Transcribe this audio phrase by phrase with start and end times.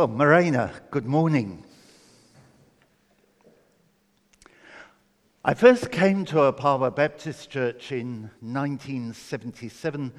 [0.00, 1.62] Well, Marina, good morning.
[5.44, 10.10] I first came to Opawa Baptist Church in 1977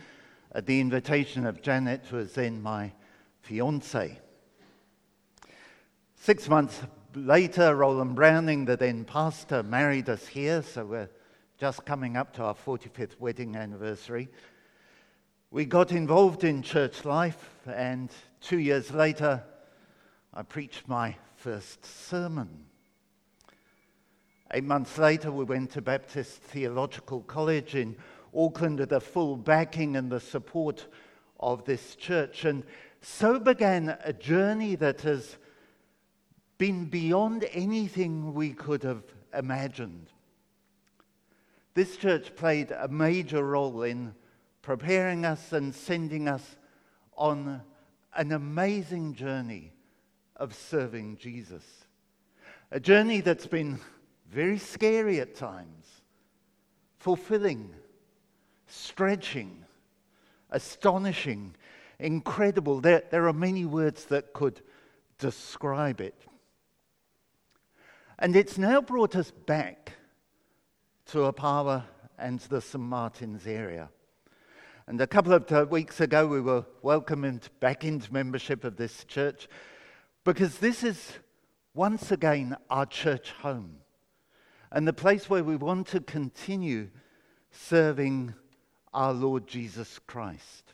[0.52, 2.92] at the invitation of Janet, who was then my
[3.42, 4.20] fiance.
[6.14, 6.84] Six months
[7.16, 11.10] later, Roland Browning, the then pastor, married us here, so we're
[11.58, 14.30] just coming up to our 45th wedding anniversary.
[15.50, 19.44] We got involved in church life, and two years later,
[20.34, 22.66] I preached my first sermon.
[24.54, 27.98] Eight months later, we went to Baptist Theological College in
[28.34, 30.88] Auckland with the full backing and the support
[31.42, 32.46] of this church.
[32.46, 32.64] And
[33.02, 35.38] so began a journey that has
[36.58, 39.04] been beyond anything we could have
[39.34, 40.12] imagined.
[41.74, 44.16] This church played a major role in
[44.62, 46.56] preparing us and sending us
[47.18, 47.62] on
[48.16, 49.74] an amazing journey
[50.42, 51.64] of serving Jesus.
[52.72, 53.80] A journey that's been
[54.28, 55.86] very scary at times,
[56.98, 57.76] fulfilling,
[58.66, 59.64] stretching,
[60.50, 61.56] astonishing,
[62.00, 62.82] incredible.
[62.82, 64.62] There, there are many words that could
[65.20, 66.20] describe it.
[68.18, 69.94] And it's now brought us back
[71.08, 71.84] to Opawa
[72.18, 72.84] and the St.
[72.84, 73.90] Martin's area.
[74.88, 79.04] And a couple of uh, weeks ago, we were welcomed back into membership of this
[79.04, 79.48] church
[80.24, 81.14] because this is
[81.74, 83.78] once again our church home
[84.72, 86.90] and the place where we want to continue
[87.50, 88.34] serving
[88.94, 90.74] our Lord Jesus Christ.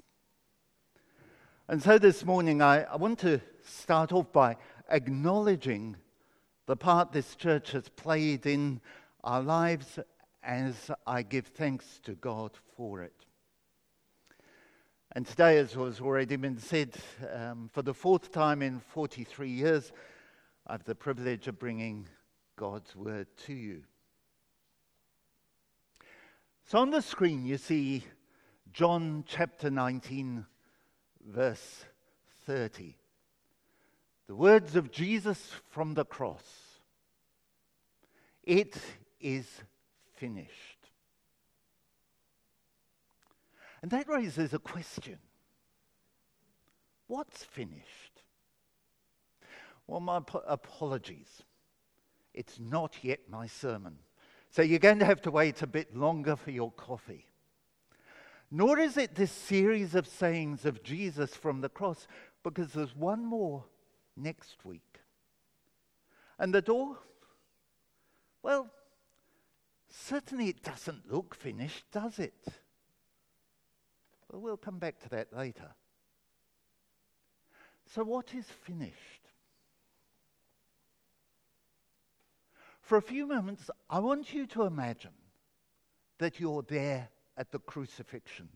[1.68, 4.58] And so this morning, I, I want to start off by
[4.90, 5.98] acknowledging
[6.66, 8.82] the part this church has played in
[9.24, 10.00] our lives
[10.44, 13.27] as I give thanks to God for it.
[15.18, 16.94] And today, as has already been said,
[17.34, 19.92] um, for the fourth time in 43 years,
[20.68, 22.08] I have the privilege of bringing
[22.56, 23.82] God's word to you.
[26.66, 28.04] So on the screen, you see
[28.72, 30.46] John chapter 19,
[31.26, 31.86] verse
[32.46, 32.96] 30.
[34.28, 36.46] The words of Jesus from the cross
[38.44, 38.78] It
[39.20, 39.48] is
[40.14, 40.77] finished.
[43.82, 45.20] And that raises a question
[47.08, 48.22] What's finished?
[49.88, 51.44] Well, my ap- apologies.
[52.34, 53.98] It's not yet my sermon.
[54.52, 57.26] So you're going to have to wait a bit longer for your coffee.
[58.52, 62.08] Nor is it this series of sayings of Jesus from the cross,
[62.44, 63.66] because there's one more
[64.16, 65.00] next week.
[66.40, 66.98] And the door?
[68.44, 68.70] Well,
[69.90, 72.48] certainly it doesn't look finished, does it?
[74.30, 75.74] But we'll come back to that later.
[77.94, 78.94] So, what is finished?
[82.82, 85.12] For a few moments, I want you to imagine
[86.20, 88.50] that you're there at the crucifixion.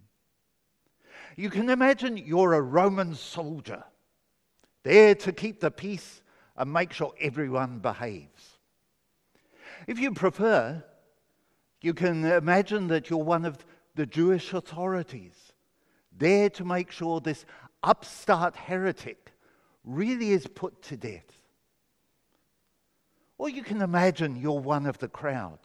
[1.35, 3.83] You can imagine you're a Roman soldier,
[4.83, 6.21] there to keep the peace
[6.57, 8.57] and make sure everyone behaves.
[9.87, 10.83] If you prefer,
[11.81, 13.65] you can imagine that you're one of
[13.95, 15.50] the Jewish authorities
[16.17, 17.45] there to make sure this
[17.83, 19.31] upstart heretic
[19.83, 21.25] really is put to death.
[23.37, 25.59] Or you can imagine you're one of the crowd.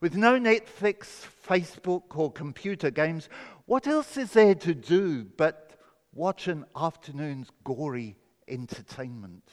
[0.00, 3.28] With no Netflix, Facebook, or computer games,
[3.64, 5.72] what else is there to do but
[6.12, 9.50] watch an afternoon's gory entertainment?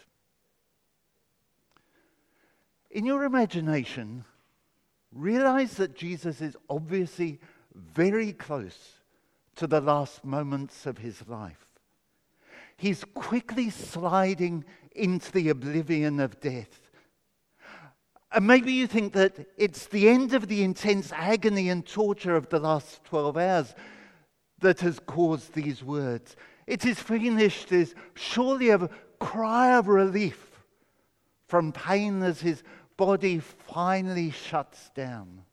[2.92, 4.26] In your imagination,
[5.12, 7.40] realize that Jesus is obviously
[7.74, 9.00] very close
[9.56, 11.74] to the last moments of his life.
[12.78, 14.66] He's quickly sliding
[14.96, 16.80] into the oblivion of death.
[18.32, 22.50] And maybe you think that it's the end of the intense agony and torture of
[22.50, 23.76] the last 12 hours
[24.60, 26.36] that has caused these words.
[26.66, 28.90] It is finished is surely a
[29.20, 30.64] cry of relief
[31.48, 32.64] from pain as his
[32.98, 35.44] body finally shuts down.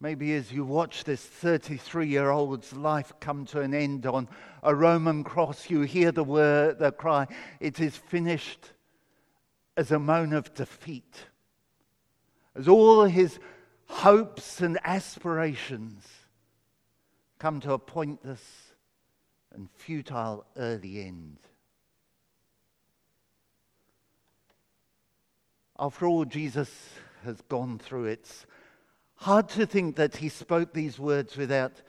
[0.00, 4.28] Maybe as you watch this 33 year old's life come to an end on
[4.62, 7.26] a Roman cross, you hear the word, the cry,
[7.58, 8.72] it is finished
[9.76, 11.26] as a moan of defeat.
[12.54, 13.40] As all his
[13.86, 16.06] hopes and aspirations
[17.40, 18.74] come to a pointless
[19.52, 21.38] and futile early end.
[25.76, 26.70] After all Jesus
[27.24, 28.46] has gone through, it's
[29.18, 31.82] Hard to think that he spoke these words without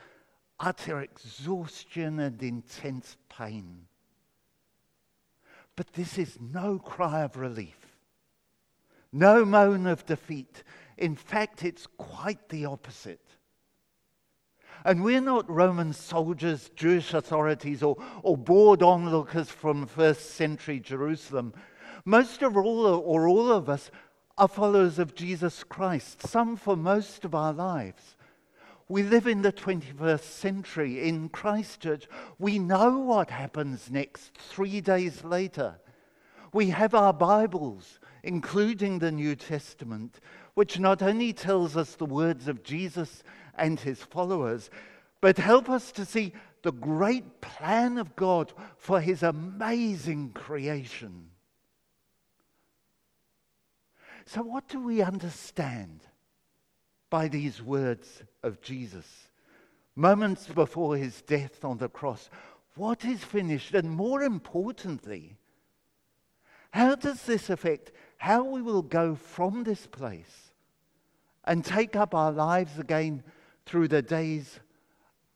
[0.59, 3.85] utter exhaustion and intense pain.
[5.75, 7.77] But this is no cry of relief,
[9.13, 10.63] no moan of defeat.
[10.97, 13.25] In fact, it's quite the opposite.
[14.83, 21.53] And we're not Roman soldiers, Jewish authorities, or, or bored onlookers from first century Jerusalem.
[22.05, 23.91] Most of all, or all of us,
[24.39, 28.15] are followers of Jesus Christ, some for most of our lives.
[28.87, 32.07] We live in the 21st century in Christchurch.
[32.39, 35.77] We know what happens next three days later.
[36.53, 40.21] We have our Bibles, including the New Testament,
[40.53, 43.23] which not only tells us the words of Jesus
[43.57, 44.69] and his followers,
[45.19, 46.31] but help us to see
[46.63, 51.28] the great plan of God for his amazing creation.
[54.31, 56.01] So, what do we understand
[57.09, 59.07] by these words of Jesus?
[59.95, 62.29] Moments before his death on the cross,
[62.75, 63.73] what is finished?
[63.73, 65.35] And more importantly,
[66.69, 70.51] how does this affect how we will go from this place
[71.45, 73.23] and take up our lives again
[73.65, 74.59] through the days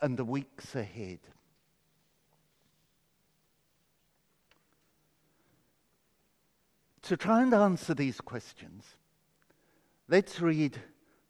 [0.02, 1.18] and the weeks ahead?
[7.04, 8.86] To try and answer these questions,
[10.08, 10.78] let's read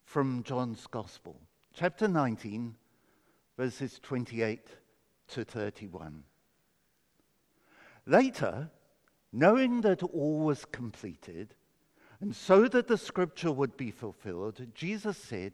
[0.06, 1.36] from John's Gospel,
[1.74, 2.76] chapter 19,
[3.58, 4.68] verses 28
[5.30, 6.26] to 31.
[8.06, 8.70] Later,
[9.32, 11.56] knowing that all was completed,
[12.22, 15.54] and so that the scripture would be fulfilled, Jesus said,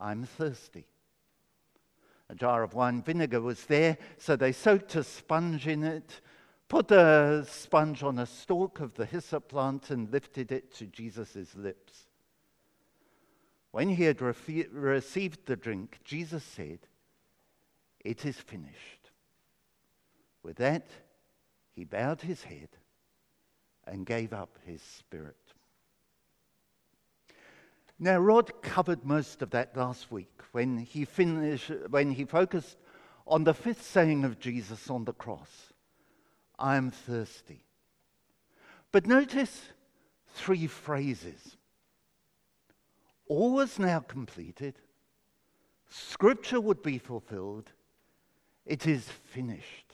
[0.00, 0.86] I'm thirsty.
[2.28, 6.20] A jar of wine vinegar was there, so they soaked a sponge in it
[6.72, 11.54] put a sponge on a stalk of the hyssop plant and lifted it to Jesus'
[11.54, 12.06] lips.
[13.72, 16.78] When he had refi- received the drink, Jesus said,
[18.02, 19.10] It is finished.
[20.42, 20.86] With that,
[21.72, 22.70] he bowed his head
[23.86, 25.36] and gave up his spirit.
[27.98, 32.78] Now, Rod covered most of that last week when he, finished, when he focused
[33.26, 35.71] on the fifth saying of Jesus on the cross
[36.62, 37.64] I am thirsty.
[38.92, 39.62] But notice
[40.34, 41.56] three phrases.
[43.26, 44.76] All was now completed.
[45.90, 47.72] Scripture would be fulfilled.
[48.64, 49.92] It is finished.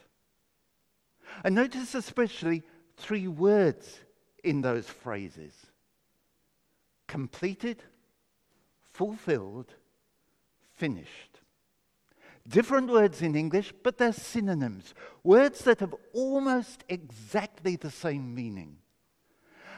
[1.43, 2.63] And notice especially
[2.99, 4.01] three words
[4.45, 5.55] in those phrases
[7.07, 7.83] completed,
[8.93, 9.73] fulfilled,
[10.77, 11.28] finished.
[12.49, 14.95] Different words in English, but they're synonyms.
[15.23, 18.79] Words that have almost exactly the same meaning.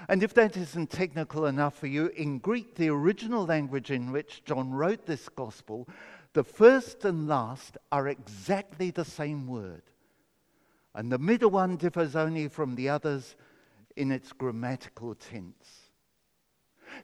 [0.08, 4.44] And if that isn't technical enough for you, in Greek, the original language in which
[4.44, 5.88] John wrote this gospel,
[6.32, 9.82] the first and last are exactly the same word.
[10.94, 13.36] And the middle one differs only from the others
[13.96, 15.90] in its grammatical tense.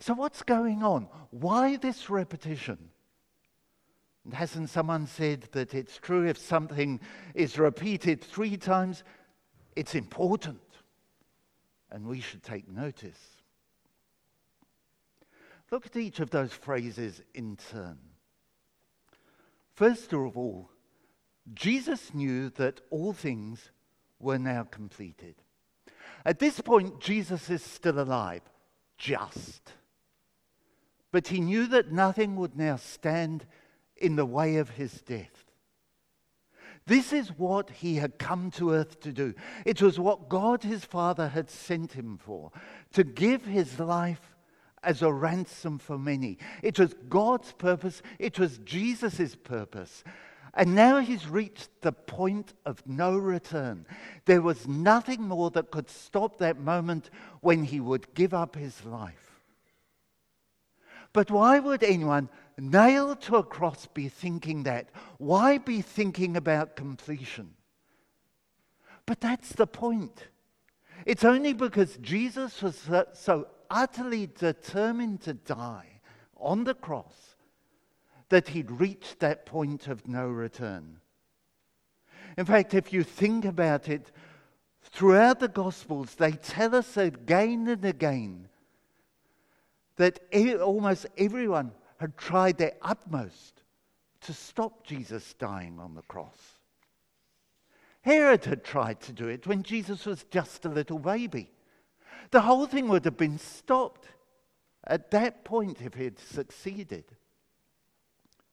[0.00, 1.08] So, what's going on?
[1.30, 2.90] Why this repetition?
[4.26, 6.99] And hasn't someone said that it's true if something
[7.32, 9.05] is repeated three times,
[9.76, 10.58] it's important
[11.92, 13.21] and we should take notice?
[15.71, 17.99] Look at each of those phrases in turn.
[19.75, 20.71] First of all,
[21.54, 23.71] Jesus knew that all things
[24.18, 25.37] were now completed.
[26.25, 28.42] At this point, Jesus is still alive,
[28.99, 29.73] just.
[31.12, 33.47] But he knew that nothing would now stand
[33.97, 35.45] in the way of his death.
[36.87, 39.35] This is what he had come to earth to do.
[39.65, 42.53] It was what God his Father had sent him for
[42.93, 44.37] to give his life
[44.85, 46.38] as a ransom for many.
[46.62, 50.05] It was God's purpose, it was Jesus' purpose.
[50.55, 53.85] And now he's reached the point of no return.
[54.25, 57.11] There was nothing more that could stop that moment
[57.41, 59.43] when he would give up his life.
[61.12, 64.88] But why would anyone nailed to a cross be thinking that?
[65.18, 67.54] Why be thinking about completion?
[69.04, 70.28] But that's the point.
[71.04, 76.00] It's only because Jesus was so utterly determined to die
[76.36, 77.36] on the cross
[78.28, 80.98] that he'd reached that point of no return.
[82.36, 84.10] In fact, if you think about it,
[84.82, 88.48] throughout the Gospels, they tell us again and again
[89.96, 90.20] that
[90.60, 93.62] almost everyone had tried their utmost
[94.23, 96.59] to stop Jesus dying on the cross.
[98.03, 101.50] Herod had tried to do it when Jesus was just a little baby.
[102.31, 104.07] The whole thing would have been stopped
[104.87, 107.05] at that point if he had succeeded.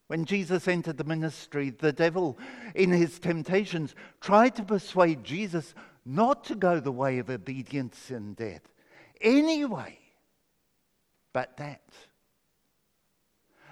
[0.08, 2.38] When Jesus entered the ministry, the devil,
[2.76, 5.74] in his temptations, tried to persuade Jesus
[6.06, 8.62] not to go the way of obedience and death.
[9.22, 9.98] Anyway,
[11.32, 11.82] but that.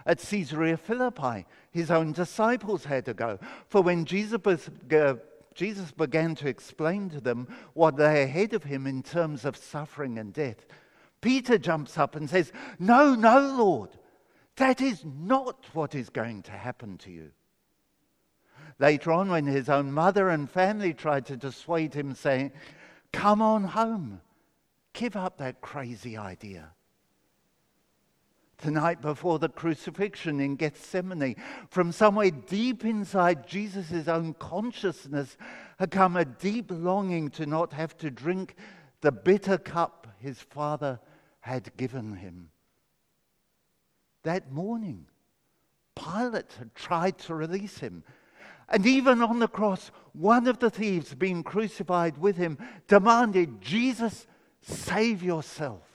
[0.06, 3.40] At Caesarea Philippi, his own disciples had to go.
[3.68, 4.42] For when Jesus,
[5.92, 10.34] began to explain to them what lay ahead of him in terms of suffering and
[10.34, 10.66] death,
[11.22, 13.90] Peter jumps up and says, No, no, Lord,
[14.56, 17.32] that is not what is going to happen to you.
[18.80, 22.52] Later on, when his own mother and family tried to dissuade him, saying,
[23.14, 24.22] Come on home,
[24.94, 26.72] give up that crazy idea.
[28.62, 31.36] The night before the crucifixion in Gethsemane,
[31.70, 35.36] from somewhere deep inside Jesus' own consciousness
[35.80, 38.56] had come a deep longing to not have to drink
[39.02, 41.00] the bitter cup his father
[41.40, 42.50] had given him.
[44.24, 45.08] That morning,
[45.96, 48.04] Pilate had tried to release him.
[48.70, 54.28] And even on the cross, one of the thieves being crucified with him demanded, Jesus,
[54.62, 55.91] save yourself.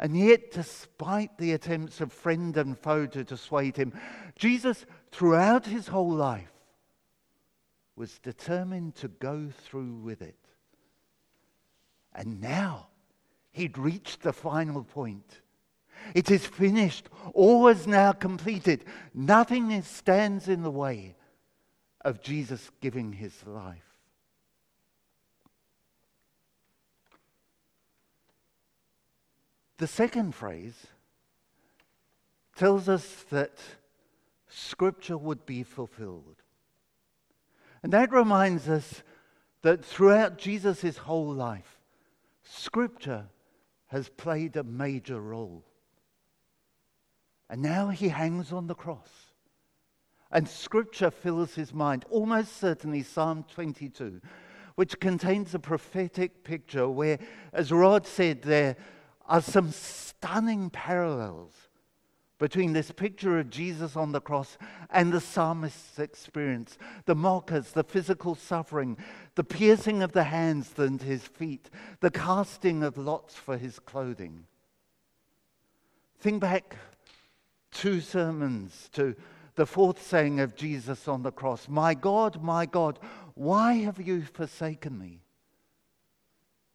[0.00, 3.92] And yet, despite the attempts of friend and foe to dissuade him,
[4.34, 6.50] Jesus, throughout his whole life,
[7.96, 10.38] was determined to go through with it.
[12.14, 12.88] And now
[13.52, 15.42] he'd reached the final point.
[16.14, 17.10] It is finished.
[17.34, 18.86] All is now completed.
[19.12, 21.14] Nothing stands in the way
[22.00, 23.89] of Jesus giving his life.
[29.80, 30.88] The second phrase
[32.54, 33.58] tells us that
[34.46, 36.42] Scripture would be fulfilled.
[37.82, 39.02] And that reminds us
[39.62, 41.78] that throughout Jesus' whole life,
[42.42, 43.28] Scripture
[43.86, 45.64] has played a major role.
[47.48, 49.32] And now he hangs on the cross.
[50.30, 54.20] And Scripture fills his mind, almost certainly Psalm 22,
[54.74, 57.18] which contains a prophetic picture where,
[57.54, 58.76] as Rod said, there
[59.30, 61.52] are some stunning parallels
[62.38, 64.58] between this picture of Jesus on the cross
[64.90, 68.96] and the psalmist's experience the mockers, the physical suffering,
[69.36, 71.70] the piercing of the hands and his feet,
[72.00, 74.46] the casting of lots for his clothing.
[76.18, 76.76] Think back
[77.70, 79.14] two sermons to
[79.54, 82.98] the fourth saying of Jesus on the cross My God, my God,
[83.34, 85.20] why have you forsaken me?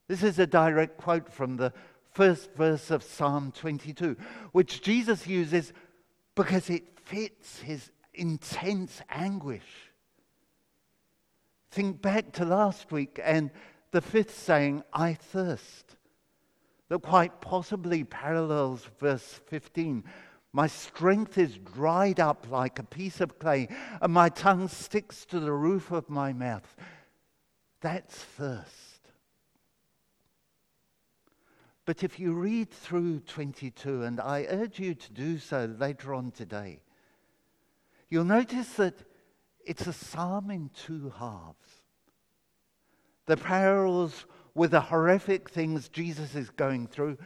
[0.08, 1.72] This is a direct quote from the
[2.16, 4.16] first verse of Psalm 22,
[4.52, 5.74] which Jesus uses
[6.34, 9.92] because it fits his intense anguish.
[11.70, 13.50] Think back to last week and
[13.90, 15.96] the fifth saying, I thirst,
[16.88, 20.02] that quite possibly parallels verse 15.
[20.54, 23.68] My strength is dried up like a piece of clay,
[24.00, 26.76] and my tongue sticks to the roof of my mouth.
[27.82, 28.85] That's thirst.
[31.86, 36.32] But if you read through 22, and I urge you to do so later on
[36.32, 36.80] today,
[38.10, 39.04] you'll notice that
[39.64, 41.82] it's a psalm in two halves.
[43.26, 47.18] The parallels with the horrific things Jesus is going through,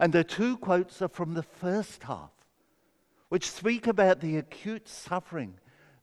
[0.00, 2.32] and the two quotes are from the first half,
[3.28, 5.54] which speak about the acute suffering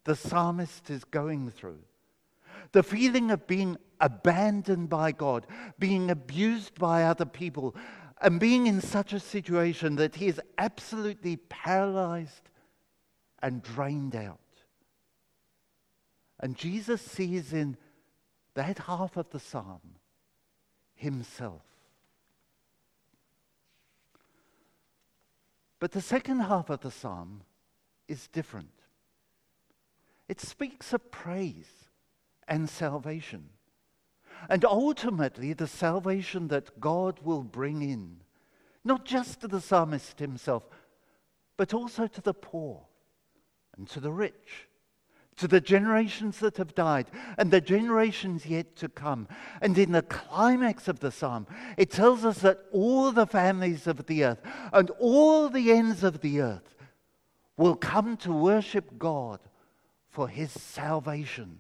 [0.05, 1.79] the psalmist is going through.
[2.72, 5.48] The feeling of being abandoned by God,
[5.79, 7.75] being abused by other people,
[8.22, 12.50] and being in such a situation that he is absolutely paralyzed
[13.41, 14.39] and drained out.
[16.39, 17.77] And Jesus sees in
[18.53, 19.81] that half of the psalm
[20.95, 21.62] himself.
[25.79, 27.41] But the second half of the psalm
[28.07, 28.72] is different.
[30.27, 31.69] It speaks of praise
[32.48, 33.50] and salvation.
[34.49, 38.17] And ultimately, the salvation that God will bring in,
[38.83, 40.63] not just to the psalmist himself,
[41.57, 42.85] but also to the poor
[43.77, 44.67] and to the rich,
[45.37, 49.27] to the generations that have died and the generations yet to come.
[49.61, 51.47] And in the climax of the psalm,
[51.77, 56.21] it tells us that all the families of the earth and all the ends of
[56.21, 56.75] the earth
[57.57, 59.39] will come to worship God
[60.09, 61.59] for his salvation.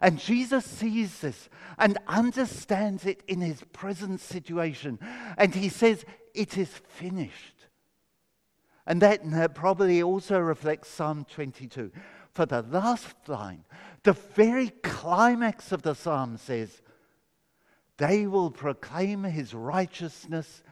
[0.00, 4.98] And Jesus sees this and understands it in his present situation.
[5.36, 6.04] And he says,
[6.34, 7.54] It is finished.
[8.86, 11.92] And that uh, probably also reflects Psalm 22.
[12.32, 13.64] For the last line,
[14.02, 16.82] the very climax of the psalm says,
[17.96, 20.62] They will proclaim his righteousness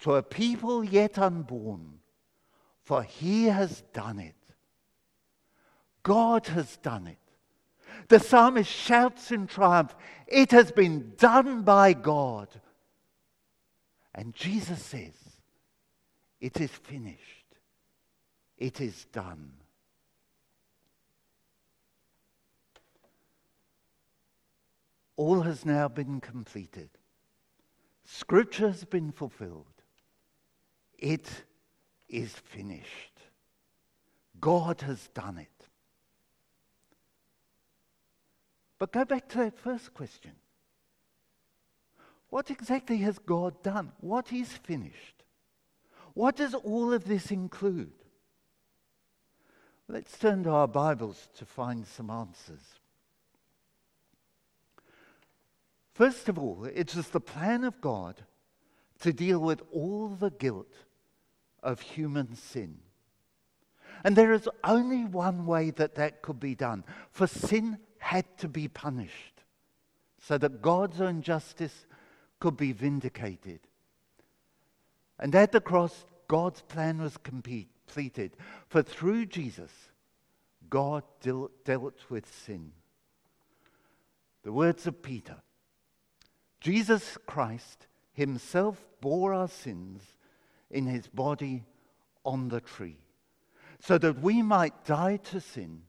[0.00, 2.00] to a people yet unborn.
[2.84, 4.34] for he has done it.
[6.02, 7.18] God has done it.
[8.08, 9.94] The psalmist shouts in triumph,
[10.26, 12.48] It has been done by God.
[14.14, 15.14] And Jesus says,
[16.40, 17.22] It is finished.
[18.56, 19.52] It is done.
[25.16, 26.90] All has now been completed.
[28.04, 29.66] Scripture has been fulfilled.
[30.98, 31.28] It
[32.08, 33.20] is finished.
[34.40, 35.57] God has done it.
[38.78, 40.32] But go back to that first question.
[42.30, 43.92] What exactly has God done?
[44.00, 45.24] What is finished?
[46.14, 47.92] What does all of this include?
[49.88, 52.60] Let's turn to our Bibles to find some answers.
[55.94, 58.22] First of all, it is the plan of God
[59.00, 60.72] to deal with all the guilt
[61.62, 62.78] of human sin.
[64.04, 68.48] And there is only one way that that could be done, for sin had to
[68.48, 69.42] be punished
[70.20, 71.86] so that God's own justice
[72.40, 73.60] could be vindicated.
[75.18, 78.36] And at the cross, God's plan was completed.
[78.68, 79.72] For through Jesus,
[80.70, 82.72] God dealt with sin.
[84.44, 85.36] The words of Peter
[86.60, 90.02] Jesus Christ himself bore our sins
[90.70, 91.64] in his body
[92.24, 92.98] on the tree,
[93.80, 95.82] so that we might die to sin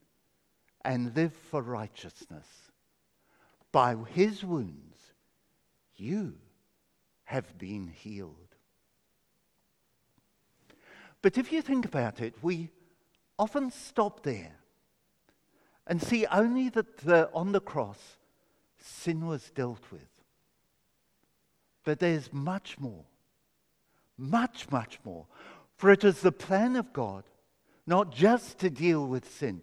[0.83, 2.47] and live for righteousness.
[3.71, 4.97] By his wounds,
[5.95, 6.35] you
[7.25, 8.35] have been healed.
[11.21, 12.69] But if you think about it, we
[13.37, 14.55] often stop there
[15.85, 18.17] and see only that the, on the cross
[18.77, 20.07] sin was dealt with.
[21.83, 23.05] But there's much more,
[24.17, 25.25] much, much more.
[25.77, 27.23] For it is the plan of God
[27.87, 29.61] not just to deal with sin,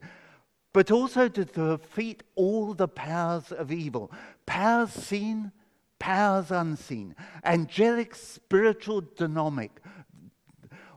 [0.76, 4.12] but also to defeat all the powers of evil
[4.44, 5.50] powers seen,
[5.98, 9.80] powers unseen, angelic, spiritual, demonic,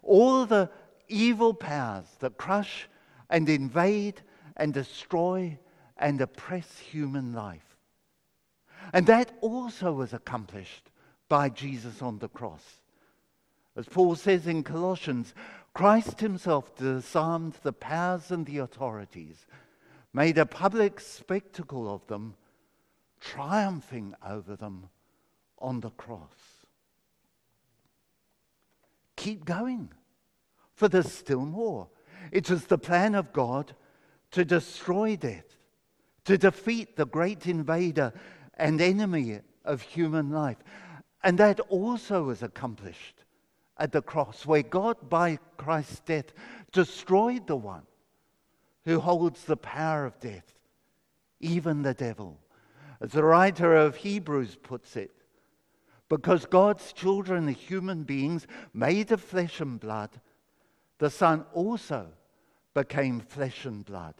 [0.03, 0.69] all the
[1.07, 2.89] evil powers that crush
[3.29, 4.21] and invade
[4.57, 5.57] and destroy
[5.95, 7.77] and oppress human life.
[8.91, 10.91] And that also was accomplished
[11.29, 12.81] by Jesus on the cross.
[13.77, 15.33] As Paul says in Colossians,
[15.73, 19.47] Christ himself disarmed the powers and the authorities
[20.13, 22.35] made a public spectacle of them,
[23.19, 24.89] triumphing over them
[25.59, 26.65] on the cross.
[29.15, 29.89] Keep going,
[30.73, 31.89] for there's still more.
[32.31, 33.75] It was the plan of God
[34.31, 35.57] to destroy death,
[36.25, 38.13] to defeat the great invader
[38.55, 40.57] and enemy of human life.
[41.23, 43.25] And that also was accomplished
[43.77, 46.33] at the cross, where God, by Christ's death,
[46.71, 47.83] destroyed the one
[48.85, 50.53] who holds the power of death,
[51.39, 52.39] even the devil.
[53.01, 55.11] As the writer of Hebrews puts it,
[56.09, 60.09] because God's children are human beings made of flesh and blood,
[60.97, 62.07] the Son also
[62.73, 64.15] became flesh and blood.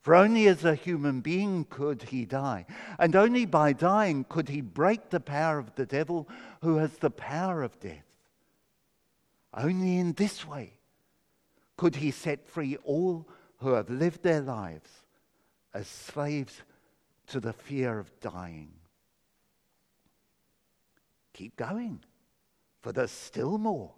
[0.00, 2.66] For only as a human being could he die,
[2.98, 6.28] and only by dying could he break the power of the devil
[6.62, 8.04] who has the power of death.
[9.54, 10.74] Only in this way
[11.76, 13.26] could he set free all
[13.58, 14.90] who have lived their lives
[15.74, 16.62] as slaves
[17.26, 18.70] to the fear of dying.
[21.34, 22.00] Keep going,
[22.80, 23.92] for there's still more.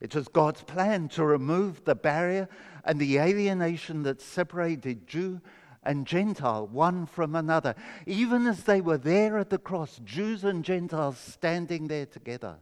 [0.00, 2.48] It was God's plan to remove the barrier
[2.84, 5.40] and the alienation that separated Jew
[5.84, 7.74] and Gentile one from another,
[8.06, 12.56] even as they were there at the cross, Jews and Gentiles standing there together.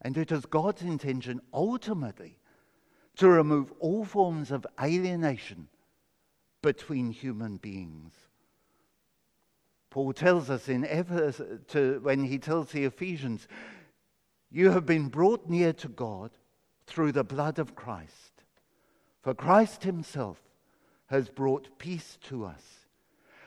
[0.00, 2.37] And it was God's intention ultimately
[3.18, 5.68] to remove all forms of alienation
[6.62, 8.12] between human beings.
[9.90, 13.48] Paul tells us in Ephesus, to, when he tells the Ephesians,
[14.50, 16.30] You have been brought near to God
[16.86, 18.44] through the blood of Christ.
[19.22, 20.40] For Christ himself
[21.06, 22.86] has brought peace to us.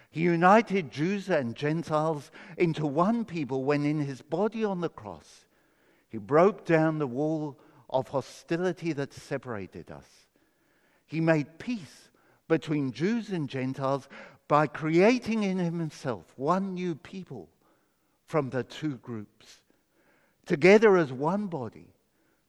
[0.09, 5.45] He united Jews and Gentiles into one people when in his body on the cross
[6.09, 7.57] he broke down the wall
[7.91, 10.05] of hostility that separated us.
[11.05, 12.09] He made peace
[12.47, 14.07] between Jews and Gentiles
[14.47, 17.49] by creating in himself one new people
[18.25, 19.61] from the two groups.
[20.45, 21.93] Together as one body,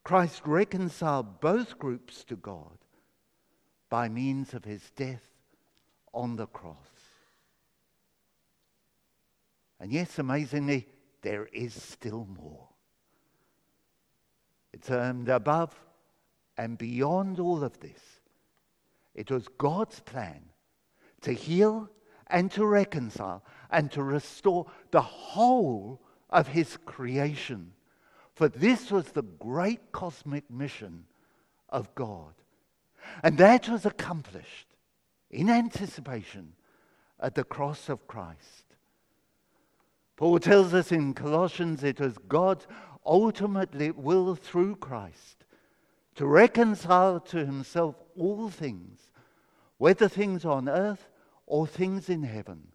[0.05, 2.79] Christ reconciled both groups to God
[3.89, 5.29] by means of his death
[6.13, 6.77] on the cross.
[9.79, 10.87] And yes, amazingly,
[11.23, 12.69] there is still more.
[14.89, 15.75] Um, above
[16.57, 18.01] and beyond all of this,
[19.15, 20.43] it was God's plan
[21.21, 21.91] to heal
[22.29, 27.73] and to reconcile and to restore the whole of his creation.
[28.35, 31.05] For this was the great cosmic mission
[31.69, 32.35] of God.
[33.23, 34.69] And that was accomplished
[35.31, 36.55] in anticipation
[37.21, 38.65] at the cross of Christ.
[40.17, 42.67] Paul tells us in Colossians it was God's
[43.05, 45.45] ultimate will through Christ
[46.15, 49.11] to reconcile to himself all things,
[49.79, 51.09] whether things on earth
[51.47, 52.69] or things in heaven,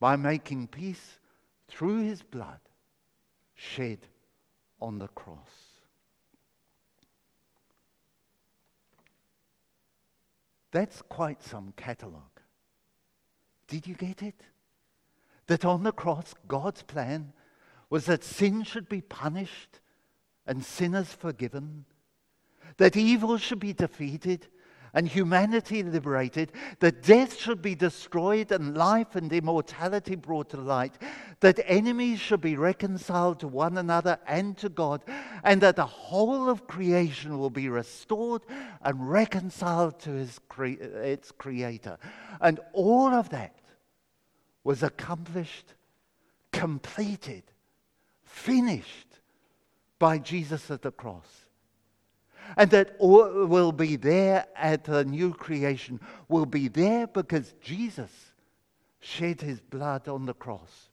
[0.00, 1.18] by making peace
[1.68, 2.60] through his blood
[3.54, 3.98] shed
[4.80, 5.38] on the cross.
[10.72, 12.40] That's quite some catalogue.
[13.68, 14.40] Did you get it?
[15.46, 17.32] That on the cross, God's plan
[17.92, 19.78] was that sin should be punished
[20.46, 21.84] and sinners forgiven,
[22.78, 24.46] that evil should be defeated
[24.94, 30.94] and humanity liberated, that death should be destroyed and life and immortality brought to light,
[31.40, 35.02] that enemies should be reconciled to one another and to God,
[35.44, 38.40] and that the whole of creation will be restored
[38.80, 41.98] and reconciled to cre- its creator.
[42.40, 43.60] And all of that
[44.64, 45.74] was accomplished,
[46.52, 47.51] completed,
[48.32, 49.20] finished
[49.98, 51.26] by Jesus at the cross
[52.56, 58.10] and that all will be there at the new creation will be there because Jesus
[59.00, 60.88] shed his blood on the cross.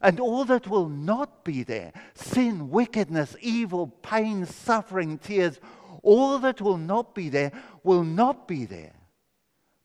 [0.00, 5.60] And all that will not be there sin, wickedness, evil, pain, suffering, tears
[6.02, 7.52] all that will not be there
[7.84, 8.94] will not be there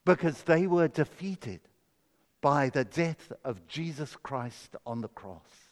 [0.04, 1.60] because they were defeated
[2.42, 5.67] by the death of Jesus Christ on the cross.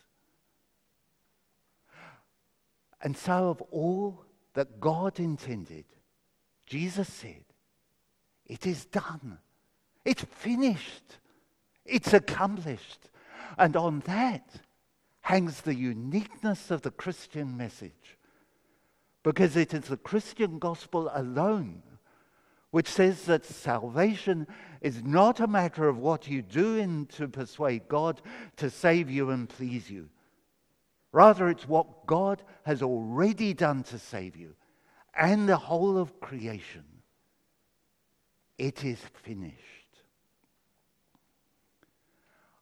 [3.06, 5.86] And so, of all that God intended,
[6.66, 7.46] Jesus said,
[8.48, 9.38] It is done.
[10.04, 11.20] It's finished.
[11.86, 13.12] It's accomplished.
[13.60, 14.50] And on that
[15.22, 18.18] hangs the uniqueness of the Christian message.
[19.22, 21.84] Because it is the Christian gospel alone
[22.72, 24.46] which says that salvation
[24.82, 28.22] is not a matter of what you do in to persuade God
[28.58, 30.10] to save you and please you.
[31.16, 34.54] Rather, it's what God has already done to save you
[35.18, 36.84] and the whole of creation.
[38.58, 39.56] It is finished.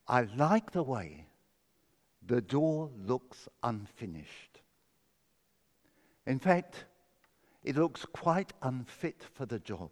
[0.08, 1.26] I like the way
[2.24, 4.62] the door looks unfinished.
[6.28, 6.86] In fact,
[7.64, 9.90] it looks quite unfit for the job.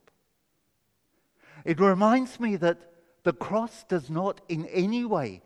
[1.65, 2.77] It reminds me that
[3.23, 5.41] the cross does not in any way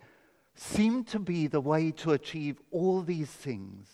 [0.55, 3.87] seemed to be the way to achieve all these things.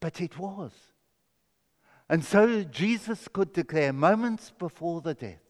[0.00, 0.72] But it was.
[2.08, 5.42] And so Jesus could declare moments before the death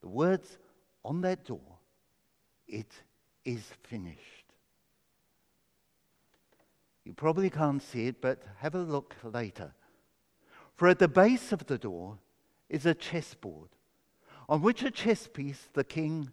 [0.00, 0.58] the words
[1.04, 1.78] on that door
[2.68, 2.92] it
[3.44, 4.20] is finished.
[7.04, 9.72] You probably can't see it, but have a look later.
[10.74, 12.18] For at the base of the door
[12.68, 13.70] is a chessboard,
[14.48, 16.30] on which a chess piece the king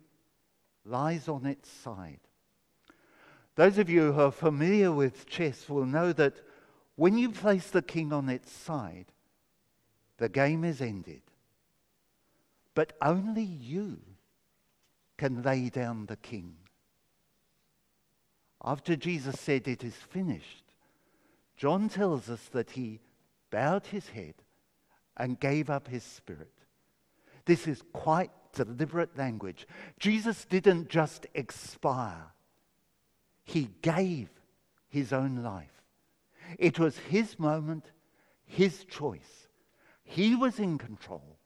[0.93, 2.19] lies on its side.
[3.55, 6.35] Those of you who are familiar with chess will know that
[6.95, 9.07] when you place the king on its side,
[10.17, 11.23] the game is ended.
[12.75, 13.99] But only you
[15.17, 16.55] can lay down the king.
[18.63, 20.63] After Jesus said, It is finished,
[21.57, 22.99] John tells us that he
[23.49, 24.35] bowed his head
[25.17, 26.53] and gave up his spirit.
[27.45, 29.67] This is quite deliberate language.
[29.99, 32.31] Jesus didn't just expire,
[33.43, 34.29] he gave
[34.89, 35.81] his own life.
[36.57, 37.91] It was his moment,
[38.45, 39.47] his choice.
[40.03, 41.37] He was in control.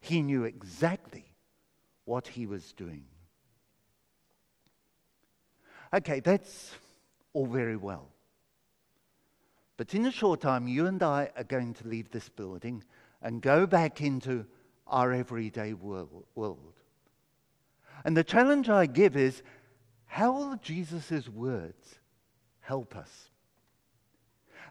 [0.00, 1.34] He knew exactly
[2.04, 3.04] what he was doing.
[5.92, 6.74] Okay, that's
[7.32, 8.08] all very well.
[9.76, 12.84] But in a short time, you and I are going to leave this building
[13.22, 14.46] and go back into
[14.90, 16.74] our everyday world.
[18.04, 19.42] And the challenge I give is
[20.06, 22.00] how will Jesus' words
[22.60, 23.30] help us?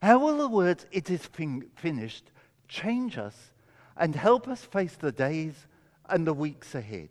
[0.01, 2.31] How will the words, it is fin- finished,
[2.67, 3.51] change us
[3.97, 5.67] and help us face the days
[6.07, 7.09] and the weeks ahead?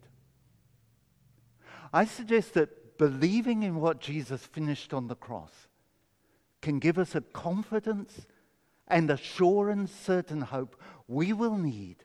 [1.93, 5.69] I suggest that believing in what Jesus finished on the cross
[6.61, 8.27] can give us a confidence
[8.89, 12.05] and a sure and certain hope we will need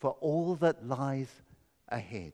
[0.00, 1.28] for all that lies
[1.88, 2.32] ahead.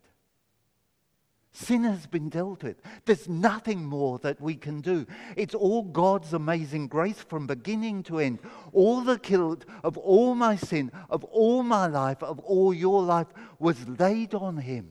[1.53, 2.81] Sin has been dealt with.
[3.05, 5.05] There's nothing more that we can do.
[5.37, 8.39] It's all God's amazing grace from beginning to end.
[8.73, 13.27] All the guilt of all my sin, of all my life, of all your life
[13.59, 14.91] was laid on him.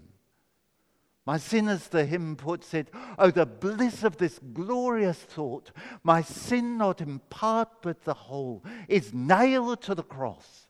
[1.25, 5.71] My sin, as the hymn puts it, oh, the bliss of this glorious thought.
[6.03, 10.67] My sin, not in part but the whole, is nailed to the cross,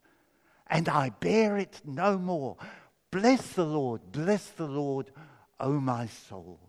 [0.69, 2.57] and I bear it no more.
[3.11, 5.11] Bless the Lord, bless the Lord
[5.59, 6.59] O my soul.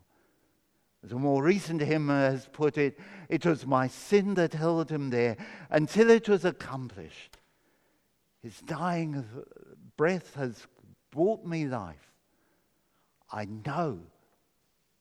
[1.05, 5.11] As a more recent hymn has put it, it was my sin that held him
[5.11, 5.37] there
[5.71, 7.39] until it was accomplished.
[8.43, 9.25] His dying
[9.97, 10.67] breath has
[11.11, 11.97] brought me life.
[13.33, 14.01] I know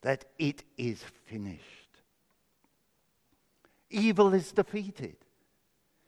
[0.01, 1.63] that it is finished.
[3.89, 5.15] Evil is defeated.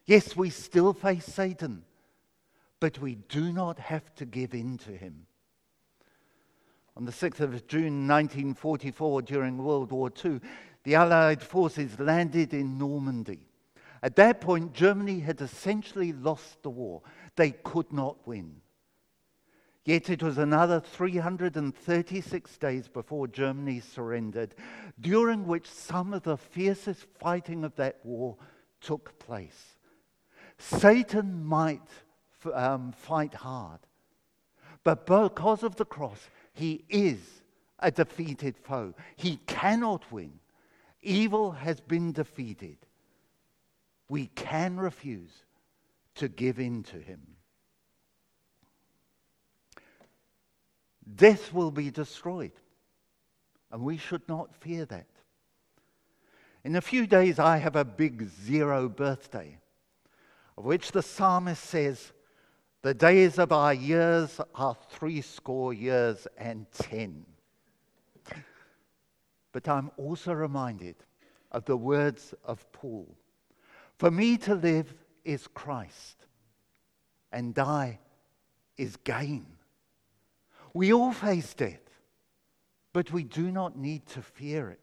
[0.05, 1.83] Yes, we still face Satan,
[2.81, 5.27] but we do not have to give in to him.
[6.97, 10.41] On the 6th of June 1944, during World War II,
[10.83, 13.47] the Allied forces landed in Normandy.
[14.03, 17.03] At that point, Germany had essentially lost the war.
[17.35, 18.61] They could not win.
[19.85, 24.55] Yet it was another 336 days before Germany surrendered,
[24.99, 28.37] during which some of the fiercest fighting of that war
[28.79, 29.77] took place.
[30.57, 31.87] Satan might
[32.53, 33.79] um, fight hard,
[34.83, 37.19] but because of the cross, he is
[37.79, 38.93] a defeated foe.
[39.15, 40.33] He cannot win.
[41.01, 42.77] Evil has been defeated.
[44.07, 45.31] We can refuse
[46.15, 47.21] to give in to him.
[51.15, 52.51] Death will be destroyed,
[53.71, 55.07] and we should not fear that.
[56.63, 59.57] In a few days, I have a big zero birthday,
[60.57, 62.11] of which the psalmist says,
[62.81, 67.25] the days of our years are threescore years and ten.
[69.51, 70.95] But I'm also reminded
[71.51, 73.07] of the words of Paul
[73.97, 76.25] For me to live is Christ,
[77.31, 77.99] and die
[78.77, 79.45] is gain.
[80.73, 81.83] We all face death,
[82.93, 84.79] but we do not need to fear it.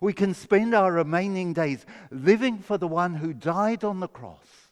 [0.00, 4.69] We can spend our remaining days living for the one who died on the cross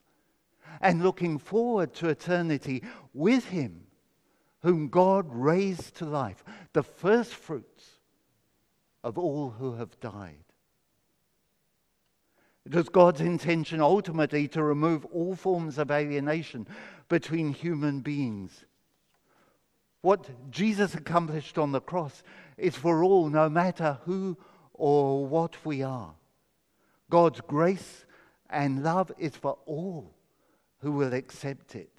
[0.80, 2.82] and looking forward to eternity
[3.14, 3.86] with Him,
[4.62, 7.98] whom God raised to life, the first fruits
[9.04, 10.44] of all who have died.
[12.66, 16.66] It was God's intention ultimately to remove all forms of alienation
[17.08, 18.64] between human beings.
[20.02, 22.22] What Jesus accomplished on the cross
[22.56, 24.36] is for all, no matter who
[24.74, 26.14] or what we are.
[27.10, 28.04] God's grace
[28.50, 30.14] and love is for all
[30.80, 31.90] who will accept it.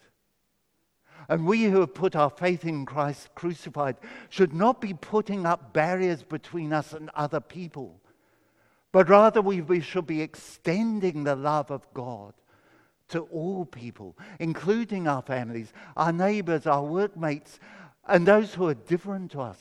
[1.28, 3.98] And we who have put our faith in Christ crucified
[4.30, 8.00] should not be putting up barriers between us and other people,
[8.92, 12.34] but rather we, we should be extending the love of God
[13.10, 17.60] to all people, including our families, our neighbors, our workmates,
[18.08, 19.60] and those who are different to us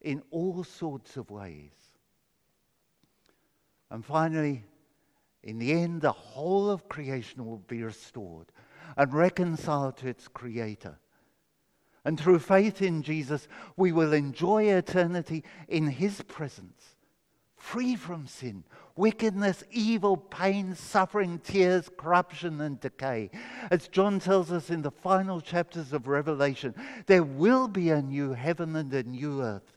[0.00, 1.72] in all sorts of ways.
[3.90, 4.64] And finally,
[5.42, 8.52] in the end, the whole of creation will be restored
[8.96, 10.98] and reconciled to its Creator.
[12.04, 16.96] And through faith in Jesus, we will enjoy eternity in His presence,
[17.56, 18.64] free from sin,
[18.96, 23.30] wickedness, evil, pain, suffering, tears, corruption, and decay.
[23.70, 26.74] As John tells us in the final chapters of Revelation,
[27.06, 29.72] there will be a new heaven and a new earth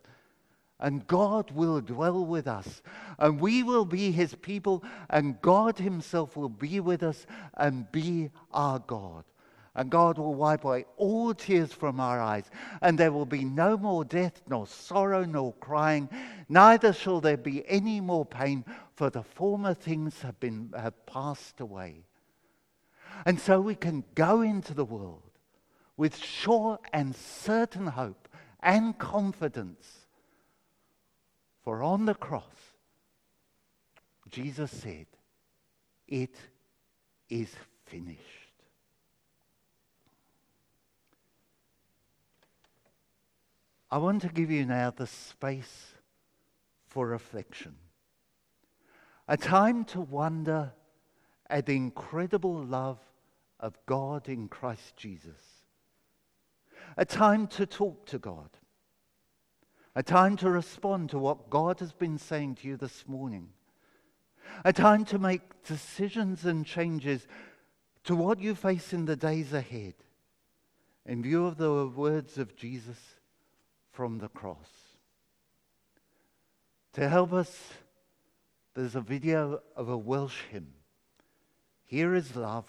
[0.84, 2.82] and God will dwell with us,
[3.18, 8.32] and we will be his people, and God himself will be with us and be
[8.52, 9.24] our God.
[9.76, 13.78] And God will wipe away all tears from our eyes, and there will be no
[13.78, 16.10] more death, nor sorrow, nor crying,
[16.50, 21.62] neither shall there be any more pain, for the former things have, been, have passed
[21.62, 22.04] away.
[23.26, 25.32] And so we can go into the world
[25.96, 28.28] with sure and certain hope
[28.62, 30.03] and confidence
[31.64, 32.44] for on the cross,
[34.30, 35.08] Jesus said,
[36.08, 36.36] It
[37.30, 37.50] is
[37.86, 38.20] finished.
[43.90, 45.94] I want to give you now the space
[46.88, 47.76] for reflection.
[49.28, 50.74] A time to wonder
[51.50, 53.00] at the incredible love
[53.60, 55.64] of God in Christ Jesus.
[56.98, 58.50] A time to talk to God
[59.96, 63.50] a time to respond to what God has been saying to you this morning,
[64.66, 67.28] a time to make decisions and changes
[68.04, 69.94] to what you face in the days ahead
[71.06, 72.98] in view of the words of Jesus
[73.92, 74.70] from the cross.
[76.94, 77.74] To help us,
[78.76, 80.74] there's a video of a Welsh hymn.
[81.86, 82.66] Here is love,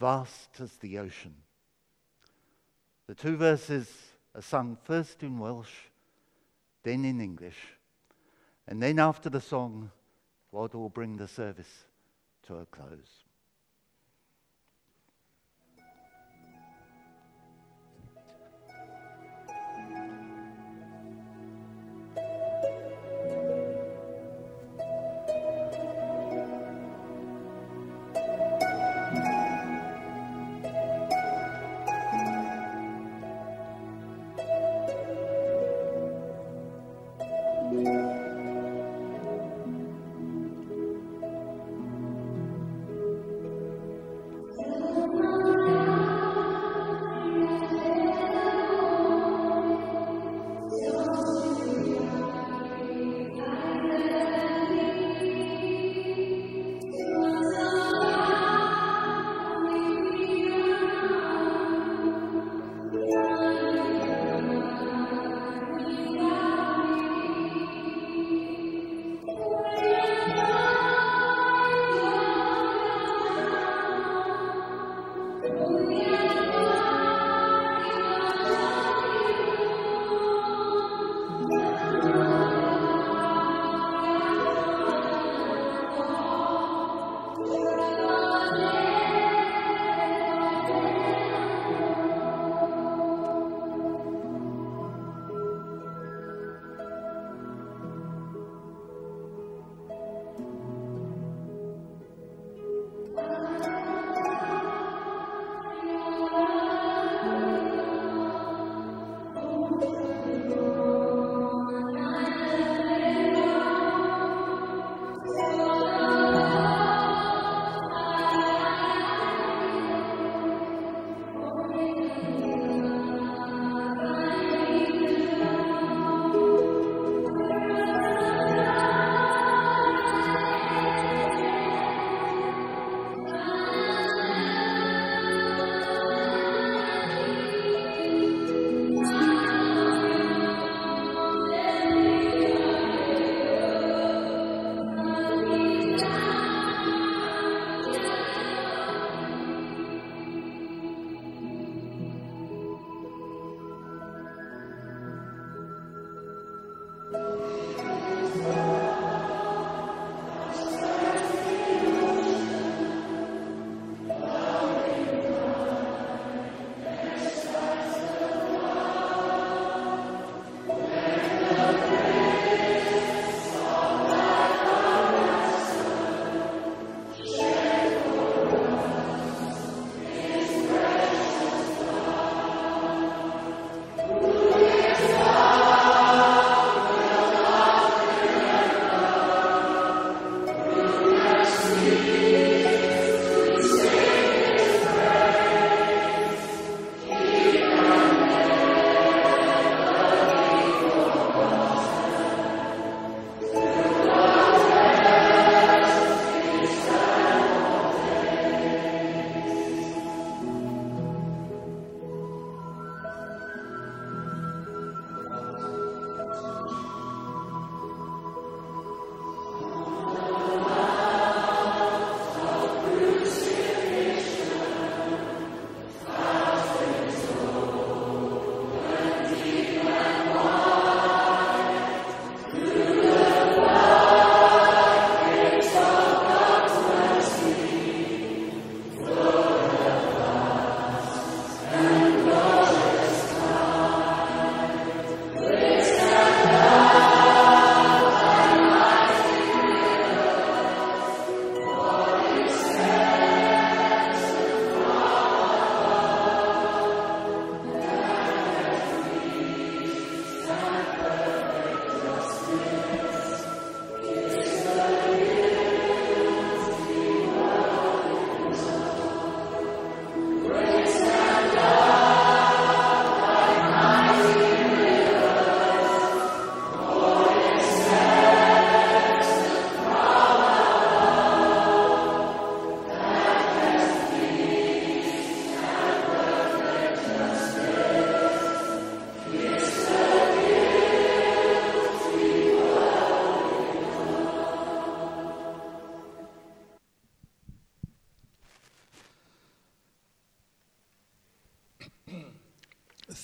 [0.00, 1.34] vast as the ocean.
[3.06, 3.90] The two verses
[4.34, 5.72] are sung first in Welsh,
[6.86, 7.58] then in English.
[8.68, 9.90] And then after the song,
[10.52, 11.84] Rod will bring the service
[12.44, 13.25] to a close.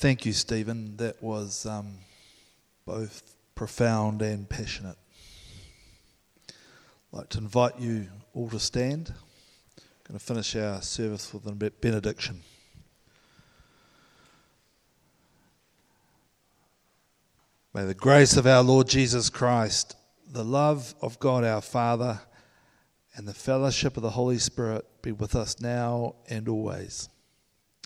[0.03, 0.96] Thank you, Stephen.
[0.96, 1.98] That was um,
[2.84, 3.22] both
[3.55, 4.96] profound and passionate.
[6.48, 6.55] I'd
[7.18, 9.14] like to invite you all to stand.
[9.76, 12.40] I'm going to finish our service with a benediction.
[17.72, 19.94] May the grace of our Lord Jesus Christ,
[20.28, 22.18] the love of God our Father,
[23.14, 27.09] and the fellowship of the Holy Spirit be with us now and always.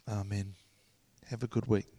[0.08, 0.54] Amen.
[1.28, 1.95] Have a good week.